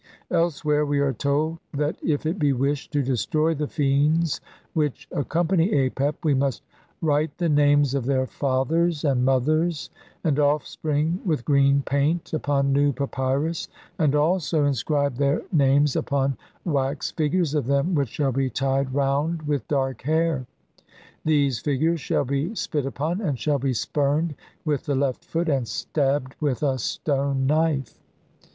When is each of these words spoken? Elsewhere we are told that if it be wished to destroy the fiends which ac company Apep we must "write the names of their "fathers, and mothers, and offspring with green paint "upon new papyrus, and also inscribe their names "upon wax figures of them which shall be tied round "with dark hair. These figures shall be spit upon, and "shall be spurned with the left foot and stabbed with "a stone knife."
Elsewhere 0.31 0.83
we 0.83 0.97
are 0.99 1.13
told 1.13 1.59
that 1.75 1.95
if 2.01 2.25
it 2.25 2.39
be 2.39 2.53
wished 2.53 2.91
to 2.93 3.03
destroy 3.03 3.53
the 3.53 3.67
fiends 3.67 4.41
which 4.73 5.07
ac 5.15 5.25
company 5.25 5.69
Apep 5.69 6.15
we 6.23 6.33
must 6.33 6.63
"write 7.03 7.37
the 7.37 7.47
names 7.47 7.93
of 7.93 8.07
their 8.07 8.25
"fathers, 8.25 9.05
and 9.05 9.23
mothers, 9.23 9.91
and 10.23 10.39
offspring 10.39 11.21
with 11.23 11.45
green 11.45 11.83
paint 11.83 12.33
"upon 12.33 12.73
new 12.73 12.91
papyrus, 12.91 13.67
and 13.99 14.15
also 14.15 14.65
inscribe 14.65 15.17
their 15.17 15.43
names 15.53 15.95
"upon 15.95 16.35
wax 16.65 17.11
figures 17.11 17.53
of 17.53 17.67
them 17.67 17.93
which 17.93 18.09
shall 18.09 18.31
be 18.31 18.49
tied 18.49 18.91
round 18.95 19.43
"with 19.43 19.67
dark 19.67 20.01
hair. 20.01 20.47
These 21.25 21.59
figures 21.59 22.01
shall 22.01 22.25
be 22.25 22.55
spit 22.55 22.87
upon, 22.87 23.21
and 23.21 23.37
"shall 23.37 23.59
be 23.59 23.73
spurned 23.75 24.33
with 24.65 24.87
the 24.87 24.95
left 24.95 25.23
foot 25.23 25.47
and 25.47 25.67
stabbed 25.67 26.33
with 26.41 26.63
"a 26.63 26.79
stone 26.79 27.45
knife." 27.45 27.99